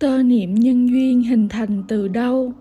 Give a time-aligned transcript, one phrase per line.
[0.00, 2.52] tơ niệm nhân duyên hình thành từ đâu.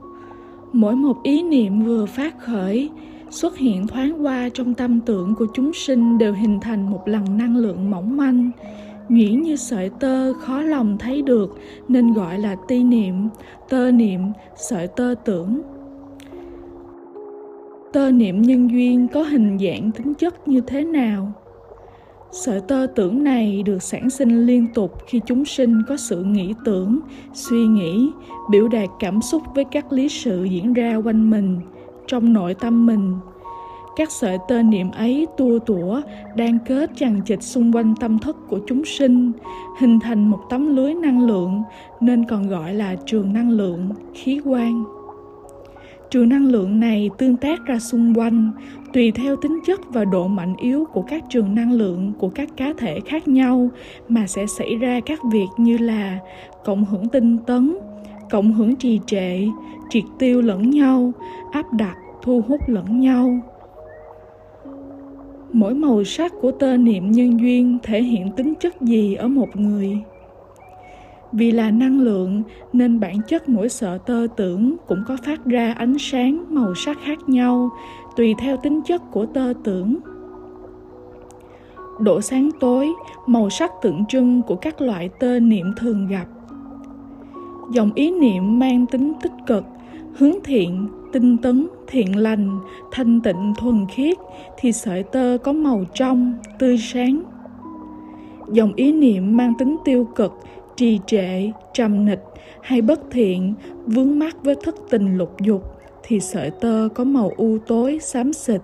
[0.73, 2.89] Mỗi một ý niệm vừa phát khởi,
[3.29, 7.38] xuất hiện thoáng qua trong tâm tưởng của chúng sinh đều hình thành một lần
[7.38, 8.52] năng lượng mỏng manh.
[9.10, 11.57] Nhuyễn như sợi tơ khó lòng thấy được,
[11.88, 13.16] nên gọi là ti niệm.
[13.70, 14.21] Tơ niệm,
[14.56, 15.62] sợi tơ tưởng.
[17.94, 21.34] Tơ niệm nhân duyên có hình dạng tính chất như thế nào?
[22.32, 26.54] Sợi tơ tưởng này được sản sinh liên tục khi chúng sinh có sự nghĩ
[26.66, 27.00] tưởng,
[27.34, 28.09] suy nghĩ,
[28.50, 31.59] biểu đạt cảm xúc với các lý sự diễn ra quanh mình,
[32.07, 33.16] trong nội tâm mình.
[33.95, 36.02] Các sợi tơ niệm ấy tua tủa
[36.35, 39.32] đang kết chằng chịt xung quanh tâm thức của chúng sinh,
[39.80, 41.63] hình thành một tấm lưới năng lượng,
[41.99, 44.98] nên còn gọi là trường năng lượng, khí quan
[46.09, 48.52] trường năng lượng này tương tác ra xung quanh,
[48.94, 52.49] tùy theo tính chất và độ mạnh yếu của các trường năng lượng của các
[52.58, 53.70] cá thể khác nhau
[54.08, 56.20] mà sẽ xảy ra các việc như là
[56.66, 57.77] cộng hưởng tinh tấn,
[58.30, 59.48] cộng hưởng trì trệ,
[59.90, 61.12] triệt tiêu lẫn nhau,
[61.52, 63.40] áp đặt, thu hút lẫn nhau.
[65.53, 69.55] Mỗi màu sắc của tơ niệm nhân duyên thể hiện tính chất gì ở một
[69.55, 69.97] người?
[71.31, 75.73] Vì là năng lượng, nên bản chất mỗi sợi tơ tưởng cũng có phát ra
[75.77, 77.69] ánh sáng màu sắc khác nhau,
[78.16, 79.97] tùy theo tính chất của tơ tưởng.
[81.99, 82.94] Độ sáng tối,
[83.27, 86.25] màu sắc tượng trưng của các loại tơ niệm thường gặp.
[87.71, 89.64] Dòng ý niệm mang tính tích cực,
[90.17, 92.59] hướng thiện, tinh tấn, thiện lành,
[92.91, 94.17] thanh tịnh, thuần khiết
[94.58, 97.23] thì sợi tơ có màu trong, tươi sáng.
[98.52, 100.33] Dòng ý niệm mang tính tiêu cực
[100.80, 102.23] trì trệ, trầm nịch
[102.61, 103.53] hay bất thiện,
[103.85, 105.63] vướng mắc với thất tình lục dục
[106.03, 108.61] thì sợi tơ có màu u tối xám xịt.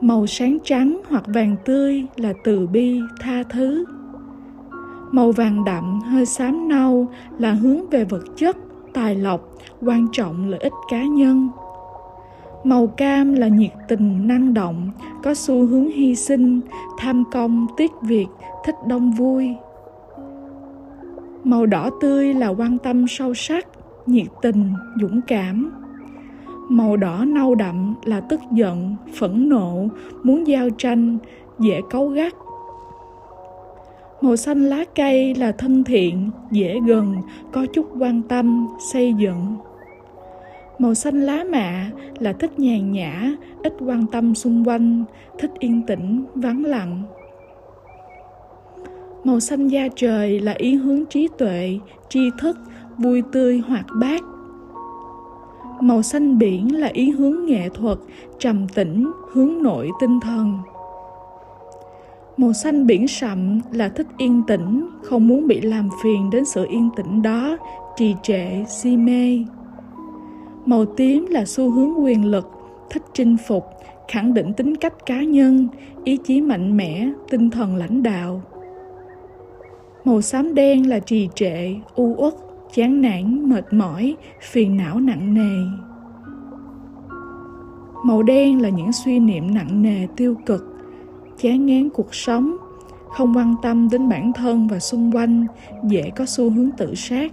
[0.00, 3.84] Màu sáng trắng hoặc vàng tươi là từ bi, tha thứ.
[5.10, 7.06] Màu vàng đậm hơi xám nâu
[7.38, 8.56] là hướng về vật chất,
[8.92, 11.48] tài lộc, quan trọng lợi ích cá nhân.
[12.64, 14.90] Màu cam là nhiệt tình, năng động,
[15.22, 16.60] có xu hướng hy sinh,
[16.98, 18.26] tham công, tiếc việc,
[18.64, 19.54] thích đông vui
[21.44, 23.66] màu đỏ tươi là quan tâm sâu sắc,
[24.06, 25.72] nhiệt tình, dũng cảm.
[26.68, 29.88] Màu đỏ nâu đậm là tức giận, phẫn nộ,
[30.22, 31.18] muốn giao tranh,
[31.58, 32.32] dễ cấu gắt.
[34.20, 37.16] Màu xanh lá cây là thân thiện, dễ gần,
[37.52, 39.56] có chút quan tâm, xây dựng.
[40.78, 45.04] Màu xanh lá mạ là thích nhàn nhã, ít quan tâm xung quanh,
[45.38, 47.02] thích yên tĩnh, vắng lặng
[49.24, 52.58] màu xanh da trời là ý hướng trí tuệ, tri thức,
[52.98, 54.22] vui tươi hoạt bát.
[55.80, 57.98] Màu xanh biển là ý hướng nghệ thuật,
[58.38, 60.58] trầm tĩnh, hướng nội tinh thần.
[62.36, 66.66] Màu xanh biển sậm là thích yên tĩnh, không muốn bị làm phiền đến sự
[66.68, 67.56] yên tĩnh đó,
[67.96, 69.38] trì trệ, si mê.
[70.66, 72.50] Màu tím là xu hướng quyền lực,
[72.90, 73.64] thích chinh phục,
[74.08, 75.68] khẳng định tính cách cá nhân,
[76.04, 78.42] ý chí mạnh mẽ, tinh thần lãnh đạo
[80.04, 82.34] màu xám đen là trì trệ, u uất,
[82.74, 85.84] chán nản, mệt mỏi, phiền não nặng nề.
[88.04, 90.64] Màu đen là những suy niệm nặng nề, tiêu cực,
[91.38, 92.56] chán ngán cuộc sống,
[93.08, 95.46] không quan tâm đến bản thân và xung quanh,
[95.84, 97.32] dễ có xu hướng tự sát.